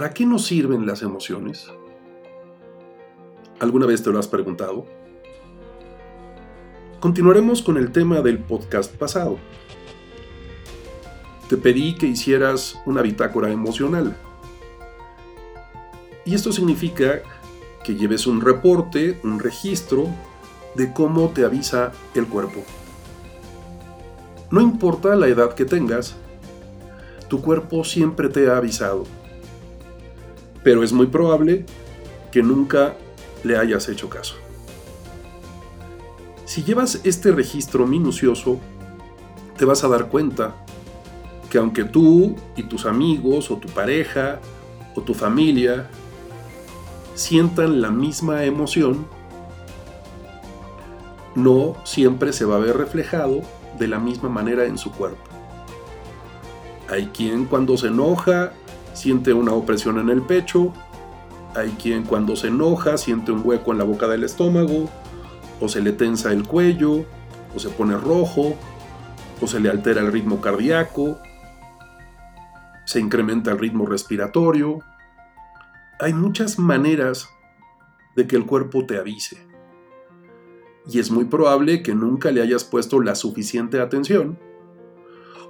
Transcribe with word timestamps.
¿para 0.00 0.14
qué 0.14 0.24
nos 0.24 0.46
sirven 0.46 0.86
las 0.86 1.02
emociones? 1.02 1.66
¿Alguna 3.58 3.84
vez 3.84 4.02
te 4.02 4.08
lo 4.08 4.18
has 4.18 4.28
preguntado? 4.28 4.86
Continuaremos 7.00 7.60
con 7.60 7.76
el 7.76 7.92
tema 7.92 8.22
del 8.22 8.38
podcast 8.38 8.96
pasado. 8.96 9.36
Te 11.50 11.58
pedí 11.58 11.96
que 11.96 12.06
hicieras 12.06 12.80
una 12.86 13.02
bitácora 13.02 13.52
emocional. 13.52 14.16
Y 16.24 16.34
esto 16.34 16.50
significa 16.50 17.20
que 17.84 17.94
lleves 17.94 18.26
un 18.26 18.40
reporte, 18.40 19.20
un 19.22 19.38
registro 19.38 20.06
de 20.76 20.94
cómo 20.94 21.28
te 21.28 21.44
avisa 21.44 21.92
el 22.14 22.26
cuerpo. 22.26 22.64
No 24.50 24.62
importa 24.62 25.14
la 25.14 25.28
edad 25.28 25.52
que 25.52 25.66
tengas, 25.66 26.16
tu 27.28 27.42
cuerpo 27.42 27.84
siempre 27.84 28.30
te 28.30 28.48
ha 28.48 28.56
avisado. 28.56 29.19
Pero 30.62 30.82
es 30.82 30.92
muy 30.92 31.06
probable 31.06 31.64
que 32.30 32.42
nunca 32.42 32.94
le 33.44 33.56
hayas 33.56 33.88
hecho 33.88 34.08
caso. 34.08 34.34
Si 36.44 36.64
llevas 36.64 37.00
este 37.04 37.32
registro 37.32 37.86
minucioso, 37.86 38.58
te 39.56 39.64
vas 39.64 39.84
a 39.84 39.88
dar 39.88 40.08
cuenta 40.08 40.54
que 41.48 41.58
aunque 41.58 41.84
tú 41.84 42.36
y 42.56 42.64
tus 42.64 42.86
amigos 42.86 43.50
o 43.50 43.56
tu 43.56 43.68
pareja 43.68 44.40
o 44.94 45.02
tu 45.02 45.14
familia 45.14 45.88
sientan 47.14 47.80
la 47.80 47.90
misma 47.90 48.44
emoción, 48.44 49.06
no 51.34 51.76
siempre 51.84 52.32
se 52.32 52.44
va 52.44 52.56
a 52.56 52.60
ver 52.60 52.76
reflejado 52.76 53.42
de 53.78 53.88
la 53.88 53.98
misma 53.98 54.28
manera 54.28 54.64
en 54.64 54.78
su 54.78 54.90
cuerpo. 54.90 55.22
Hay 56.88 57.06
quien 57.06 57.44
cuando 57.44 57.76
se 57.76 57.88
enoja 57.88 58.52
siente 58.92 59.32
una 59.32 59.52
opresión 59.52 59.98
en 59.98 60.08
el 60.08 60.22
pecho, 60.22 60.72
hay 61.54 61.70
quien 61.70 62.04
cuando 62.04 62.36
se 62.36 62.48
enoja 62.48 62.96
siente 62.96 63.32
un 63.32 63.42
hueco 63.44 63.72
en 63.72 63.78
la 63.78 63.84
boca 63.84 64.06
del 64.08 64.24
estómago, 64.24 64.88
o 65.60 65.68
se 65.68 65.80
le 65.80 65.92
tensa 65.92 66.32
el 66.32 66.46
cuello, 66.46 67.04
o 67.54 67.58
se 67.58 67.68
pone 67.68 67.96
rojo, 67.96 68.54
o 69.40 69.46
se 69.46 69.60
le 69.60 69.68
altera 69.68 70.00
el 70.00 70.12
ritmo 70.12 70.40
cardíaco, 70.40 71.18
se 72.84 73.00
incrementa 73.00 73.50
el 73.52 73.58
ritmo 73.58 73.86
respiratorio. 73.86 74.80
Hay 75.98 76.14
muchas 76.14 76.58
maneras 76.58 77.28
de 78.16 78.26
que 78.26 78.36
el 78.36 78.46
cuerpo 78.46 78.86
te 78.86 78.98
avise. 78.98 79.46
Y 80.86 80.98
es 80.98 81.10
muy 81.10 81.26
probable 81.26 81.82
que 81.82 81.94
nunca 81.94 82.30
le 82.30 82.42
hayas 82.42 82.64
puesto 82.64 83.00
la 83.00 83.14
suficiente 83.14 83.80
atención 83.80 84.38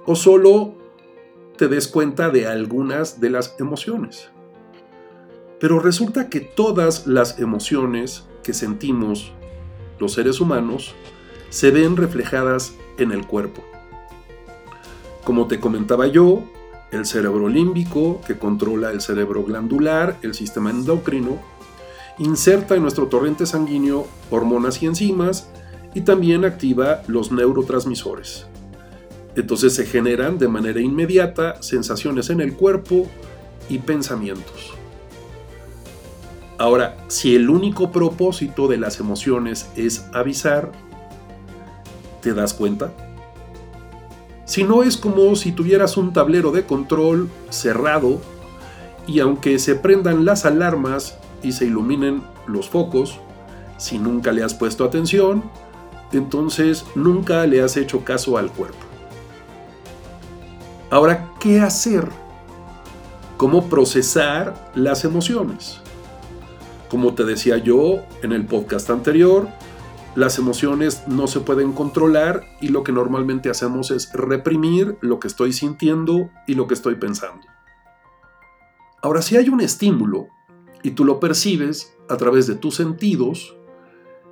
o 0.05 0.15
solo 0.15 0.75
te 1.61 1.67
des 1.67 1.87
cuenta 1.87 2.31
de 2.31 2.47
algunas 2.47 3.21
de 3.21 3.29
las 3.29 3.53
emociones. 3.59 4.31
Pero 5.59 5.79
resulta 5.79 6.27
que 6.27 6.39
todas 6.39 7.05
las 7.05 7.37
emociones 7.37 8.25
que 8.41 8.55
sentimos 8.55 9.31
los 9.99 10.13
seres 10.13 10.41
humanos 10.41 10.95
se 11.51 11.69
ven 11.69 11.97
reflejadas 11.97 12.73
en 12.97 13.11
el 13.11 13.27
cuerpo. 13.27 13.61
Como 15.23 15.45
te 15.45 15.59
comentaba 15.59 16.07
yo, 16.07 16.41
el 16.91 17.05
cerebro 17.05 17.47
límbico, 17.47 18.21
que 18.25 18.39
controla 18.39 18.89
el 18.89 18.99
cerebro 18.99 19.43
glandular, 19.43 20.17
el 20.23 20.33
sistema 20.33 20.71
endocrino, 20.71 21.37
inserta 22.17 22.73
en 22.73 22.81
nuestro 22.81 23.05
torrente 23.05 23.45
sanguíneo 23.45 24.07
hormonas 24.31 24.81
y 24.81 24.87
enzimas 24.87 25.47
y 25.93 26.01
también 26.01 26.43
activa 26.43 27.03
los 27.05 27.31
neurotransmisores. 27.31 28.47
Entonces 29.35 29.73
se 29.73 29.85
generan 29.85 30.37
de 30.37 30.47
manera 30.47 30.81
inmediata 30.81 31.61
sensaciones 31.61 32.29
en 32.29 32.41
el 32.41 32.55
cuerpo 32.55 33.07
y 33.69 33.79
pensamientos. 33.79 34.73
Ahora, 36.57 36.97
si 37.07 37.35
el 37.35 37.49
único 37.49 37.91
propósito 37.91 38.67
de 38.67 38.77
las 38.77 38.99
emociones 38.99 39.69
es 39.75 40.05
avisar, 40.13 40.71
¿te 42.21 42.33
das 42.33 42.53
cuenta? 42.53 42.93
Si 44.45 44.63
no 44.63 44.83
es 44.83 44.97
como 44.97 45.35
si 45.35 45.53
tuvieras 45.53 45.97
un 45.97 46.13
tablero 46.13 46.51
de 46.51 46.65
control 46.65 47.29
cerrado 47.49 48.19
y 49.07 49.21
aunque 49.21 49.57
se 49.59 49.75
prendan 49.75 50.25
las 50.25 50.45
alarmas 50.45 51.17
y 51.41 51.53
se 51.53 51.65
iluminen 51.65 52.21
los 52.47 52.69
focos, 52.69 53.19
si 53.77 53.97
nunca 53.97 54.31
le 54.31 54.43
has 54.43 54.53
puesto 54.53 54.83
atención, 54.83 55.43
entonces 56.11 56.85
nunca 56.93 57.47
le 57.47 57.63
has 57.63 57.77
hecho 57.77 58.03
caso 58.03 58.37
al 58.37 58.51
cuerpo. 58.51 58.90
Ahora, 60.91 61.31
¿qué 61.39 61.61
hacer? 61.61 62.05
¿Cómo 63.37 63.69
procesar 63.69 64.73
las 64.75 65.05
emociones? 65.05 65.79
Como 66.89 67.15
te 67.15 67.23
decía 67.23 67.57
yo 67.59 68.01
en 68.21 68.33
el 68.33 68.45
podcast 68.45 68.89
anterior, 68.89 69.47
las 70.15 70.37
emociones 70.37 71.07
no 71.07 71.27
se 71.27 71.39
pueden 71.39 71.71
controlar 71.71 72.43
y 72.59 72.67
lo 72.67 72.83
que 72.83 72.91
normalmente 72.91 73.49
hacemos 73.49 73.89
es 73.89 74.11
reprimir 74.11 74.97
lo 74.99 75.17
que 75.21 75.29
estoy 75.29 75.53
sintiendo 75.53 76.29
y 76.45 76.55
lo 76.55 76.67
que 76.67 76.73
estoy 76.73 76.95
pensando. 76.95 77.47
Ahora, 79.01 79.21
si 79.21 79.37
hay 79.37 79.47
un 79.47 79.61
estímulo 79.61 80.27
y 80.83 80.91
tú 80.91 81.05
lo 81.05 81.21
percibes 81.21 81.95
a 82.09 82.17
través 82.17 82.47
de 82.47 82.55
tus 82.55 82.75
sentidos, 82.75 83.55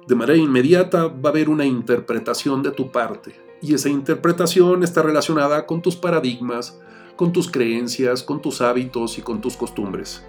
de 0.10 0.16
manera 0.16 0.38
inmediata 0.38 1.08
va 1.08 1.30
a 1.30 1.32
haber 1.32 1.48
una 1.48 1.64
interpretación 1.64 2.64
de 2.64 2.72
tu 2.72 2.92
parte. 2.92 3.49
Y 3.62 3.74
esa 3.74 3.90
interpretación 3.90 4.84
está 4.84 5.02
relacionada 5.02 5.66
con 5.66 5.82
tus 5.82 5.96
paradigmas, 5.96 6.80
con 7.16 7.34
tus 7.34 7.52
creencias, 7.52 8.24
con 8.24 8.42
tus 8.42 8.62
hábitos 8.62 9.18
y 9.18 9.22
con 9.22 9.42
tus 9.42 9.58
costumbres. 9.58 10.24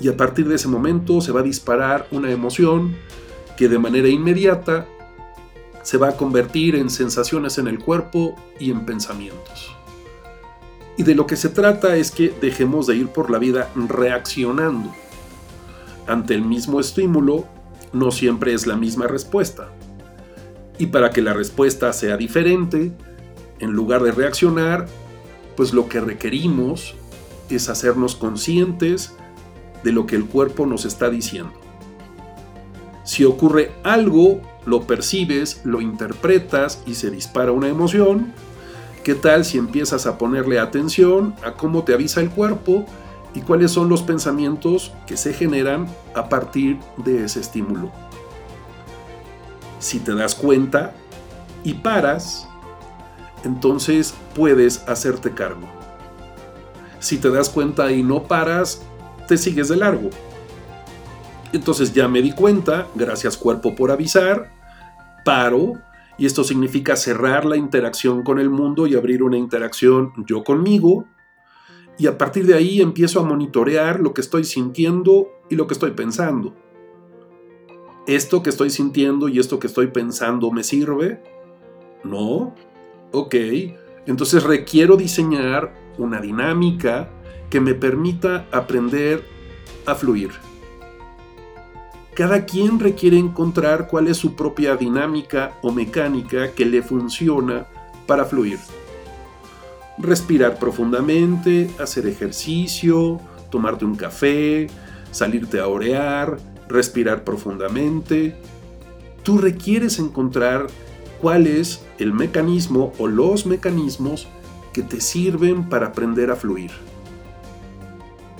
Y 0.00 0.08
a 0.08 0.16
partir 0.16 0.48
de 0.48 0.56
ese 0.56 0.68
momento 0.68 1.20
se 1.20 1.32
va 1.32 1.40
a 1.40 1.44
disparar 1.44 2.06
una 2.10 2.30
emoción 2.30 2.96
que 3.56 3.68
de 3.68 3.78
manera 3.78 4.08
inmediata 4.08 4.86
se 5.82 5.98
va 5.98 6.08
a 6.08 6.16
convertir 6.16 6.76
en 6.76 6.90
sensaciones 6.90 7.58
en 7.58 7.68
el 7.68 7.78
cuerpo 7.78 8.34
y 8.58 8.70
en 8.70 8.86
pensamientos. 8.86 9.74
Y 10.96 11.02
de 11.02 11.14
lo 11.14 11.26
que 11.26 11.36
se 11.36 11.48
trata 11.48 11.96
es 11.96 12.10
que 12.10 12.32
dejemos 12.40 12.86
de 12.86 12.96
ir 12.96 13.08
por 13.08 13.30
la 13.30 13.38
vida 13.38 13.70
reaccionando. 13.74 14.94
Ante 16.06 16.34
el 16.34 16.42
mismo 16.42 16.80
estímulo, 16.80 17.46
no 17.92 18.10
siempre 18.10 18.54
es 18.54 18.66
la 18.66 18.76
misma 18.76 19.06
respuesta. 19.06 19.70
Y 20.78 20.86
para 20.86 21.10
que 21.10 21.22
la 21.22 21.32
respuesta 21.32 21.92
sea 21.92 22.16
diferente, 22.16 22.92
en 23.60 23.72
lugar 23.72 24.02
de 24.02 24.12
reaccionar, 24.12 24.86
pues 25.56 25.72
lo 25.72 25.88
que 25.88 26.00
requerimos 26.00 26.94
es 27.48 27.68
hacernos 27.68 28.16
conscientes 28.16 29.14
de 29.82 29.92
lo 29.92 30.06
que 30.06 30.16
el 30.16 30.24
cuerpo 30.24 30.66
nos 30.66 30.84
está 30.84 31.10
diciendo. 31.10 31.52
Si 33.04 33.24
ocurre 33.24 33.70
algo, 33.82 34.40
lo 34.66 34.86
percibes, 34.86 35.60
lo 35.64 35.80
interpretas 35.80 36.82
y 36.86 36.94
se 36.94 37.10
dispara 37.10 37.52
una 37.52 37.68
emoción, 37.68 38.32
¿qué 39.04 39.14
tal 39.14 39.44
si 39.44 39.58
empiezas 39.58 40.06
a 40.06 40.16
ponerle 40.16 40.58
atención 40.58 41.34
a 41.44 41.52
cómo 41.52 41.84
te 41.84 41.92
avisa 41.92 42.20
el 42.20 42.30
cuerpo 42.30 42.86
y 43.34 43.40
cuáles 43.40 43.72
son 43.72 43.88
los 43.88 44.02
pensamientos 44.02 44.92
que 45.06 45.16
se 45.16 45.32
generan 45.32 45.86
a 46.14 46.28
partir 46.28 46.78
de 47.04 47.24
ese 47.24 47.40
estímulo. 47.40 47.90
Si 49.84 49.98
te 49.98 50.14
das 50.14 50.34
cuenta 50.34 50.94
y 51.62 51.74
paras, 51.74 52.48
entonces 53.44 54.14
puedes 54.34 54.82
hacerte 54.88 55.32
cargo. 55.32 55.68
Si 57.00 57.18
te 57.18 57.28
das 57.28 57.50
cuenta 57.50 57.92
y 57.92 58.02
no 58.02 58.22
paras, 58.22 58.80
te 59.28 59.36
sigues 59.36 59.68
de 59.68 59.76
largo. 59.76 60.08
Entonces 61.52 61.92
ya 61.92 62.08
me 62.08 62.22
di 62.22 62.32
cuenta, 62.32 62.86
gracias 62.94 63.36
cuerpo 63.36 63.74
por 63.74 63.90
avisar, 63.90 64.50
paro, 65.22 65.74
y 66.16 66.24
esto 66.24 66.44
significa 66.44 66.96
cerrar 66.96 67.44
la 67.44 67.58
interacción 67.58 68.22
con 68.22 68.38
el 68.38 68.48
mundo 68.48 68.86
y 68.86 68.96
abrir 68.96 69.22
una 69.22 69.36
interacción 69.36 70.14
yo 70.26 70.44
conmigo, 70.44 71.04
y 71.98 72.06
a 72.06 72.16
partir 72.16 72.46
de 72.46 72.54
ahí 72.54 72.80
empiezo 72.80 73.20
a 73.20 73.24
monitorear 73.24 74.00
lo 74.00 74.14
que 74.14 74.22
estoy 74.22 74.44
sintiendo 74.44 75.28
y 75.50 75.56
lo 75.56 75.66
que 75.66 75.74
estoy 75.74 75.90
pensando. 75.90 76.54
¿Esto 78.06 78.42
que 78.42 78.50
estoy 78.50 78.70
sintiendo 78.70 79.28
y 79.28 79.38
esto 79.38 79.58
que 79.58 79.66
estoy 79.66 79.88
pensando 79.88 80.50
me 80.50 80.62
sirve? 80.62 81.22
No. 82.02 82.54
Ok. 83.12 83.34
Entonces 84.06 84.42
requiero 84.42 84.96
diseñar 84.96 85.74
una 85.96 86.20
dinámica 86.20 87.10
que 87.48 87.60
me 87.60 87.74
permita 87.74 88.46
aprender 88.52 89.24
a 89.86 89.94
fluir. 89.94 90.30
Cada 92.14 92.44
quien 92.44 92.78
requiere 92.78 93.18
encontrar 93.18 93.88
cuál 93.88 94.08
es 94.08 94.18
su 94.18 94.36
propia 94.36 94.76
dinámica 94.76 95.58
o 95.62 95.72
mecánica 95.72 96.52
que 96.52 96.64
le 96.64 96.82
funciona 96.82 97.66
para 98.06 98.24
fluir 98.24 98.58
respirar 99.98 100.58
profundamente, 100.58 101.70
hacer 101.78 102.06
ejercicio, 102.06 103.20
tomarte 103.50 103.84
un 103.84 103.94
café, 103.94 104.66
salirte 105.10 105.60
a 105.60 105.68
orear, 105.68 106.36
respirar 106.68 107.24
profundamente. 107.24 108.36
Tú 109.22 109.38
requieres 109.38 109.98
encontrar 109.98 110.66
cuál 111.20 111.46
es 111.46 111.82
el 111.98 112.12
mecanismo 112.12 112.92
o 112.98 113.06
los 113.06 113.46
mecanismos 113.46 114.28
que 114.72 114.82
te 114.82 115.00
sirven 115.00 115.68
para 115.68 115.86
aprender 115.88 116.30
a 116.30 116.36
fluir. 116.36 116.70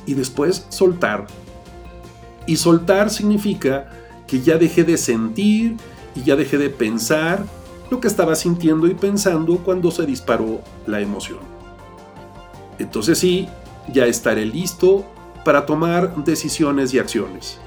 y 0.06 0.14
después 0.14 0.66
soltar. 0.68 1.26
Y 2.46 2.56
soltar 2.56 3.08
significa 3.08 3.90
que 4.26 4.42
ya 4.42 4.58
dejé 4.58 4.84
de 4.84 4.98
sentir 4.98 5.76
y 6.14 6.22
ya 6.22 6.36
dejé 6.36 6.58
de 6.58 6.70
pensar 6.70 7.44
lo 7.90 8.00
que 8.00 8.08
estaba 8.08 8.34
sintiendo 8.34 8.86
y 8.86 8.94
pensando 8.94 9.58
cuando 9.58 9.90
se 9.90 10.04
disparó 10.04 10.60
la 10.86 11.00
emoción. 11.00 11.40
Entonces 12.78 13.18
sí, 13.18 13.48
ya 13.92 14.06
estaré 14.06 14.44
listo 14.44 15.04
para 15.44 15.64
tomar 15.64 16.14
decisiones 16.24 16.92
y 16.92 16.98
acciones. 16.98 17.58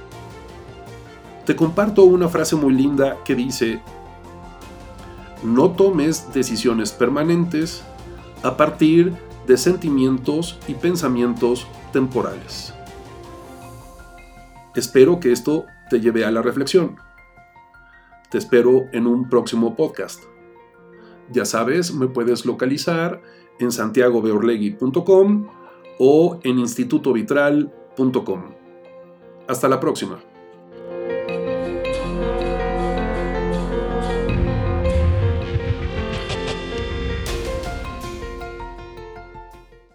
Te 1.47 1.55
comparto 1.55 2.03
una 2.03 2.27
frase 2.27 2.57
muy 2.57 2.73
linda 2.73 3.23
que 3.23 3.33
dice, 3.33 3.79
no 5.45 5.71
tomes 5.71 6.33
decisiones 6.33 6.91
permanentes 6.91 7.85
a 8.43 8.57
partir 8.57 9.13
de 9.47 9.55
sentimientos 9.55 10.59
y 10.67 10.73
pensamientos 10.73 11.65
temporales. 11.93 12.73
Espero 14.75 15.21
que 15.21 15.31
esto 15.31 15.63
te 15.89 16.01
lleve 16.01 16.25
a 16.25 16.31
la 16.31 16.41
reflexión. 16.41 16.97
Te 18.29 18.39
espero 18.39 18.89
en 18.91 19.07
un 19.07 19.29
próximo 19.29 19.77
podcast. 19.77 20.21
Ya 21.31 21.45
sabes, 21.45 21.93
me 21.93 22.07
puedes 22.07 22.45
localizar 22.45 23.21
en 23.57 23.71
santiagobeorlegui.com 23.71 25.47
o 25.97 26.39
en 26.43 26.59
institutovitral.com. 26.59 28.41
Hasta 29.47 29.69
la 29.69 29.79
próxima. 29.79 30.19